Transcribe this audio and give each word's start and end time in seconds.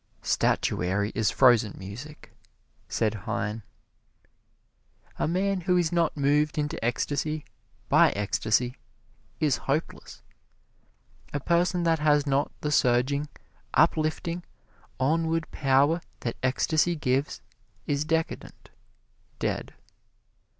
"Statuary 0.23 1.11
is 1.13 1.29
frozen 1.29 1.75
music," 1.77 2.31
said 2.89 3.13
Heine. 3.13 3.61
A 5.19 5.27
man 5.27 5.61
who 5.61 5.77
is 5.77 5.91
not 5.91 6.17
moved 6.17 6.57
into 6.57 6.83
ecstasy 6.83 7.45
by 7.87 8.09
ecstasy 8.13 8.77
is 9.39 9.57
hopeless. 9.69 10.23
A 11.33 11.39
people 11.39 11.83
that 11.83 11.99
has 11.99 12.25
not 12.25 12.51
the 12.61 12.71
surging, 12.71 13.29
uplifting, 13.75 14.43
onward 14.99 15.45
power 15.51 16.01
that 16.21 16.35
ecstasy 16.41 16.95
gives, 16.95 17.43
is 17.85 18.03
decadent 18.03 18.71
dead. 19.37 19.71